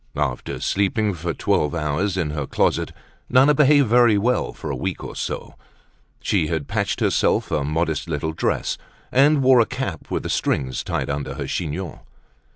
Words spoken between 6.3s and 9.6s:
had patched herself a modest little dress, and wore